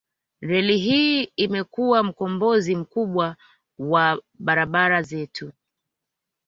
[0.41, 3.35] Reli hii imekuwa mkombozi mkubwa
[3.79, 5.51] wa barabara zetu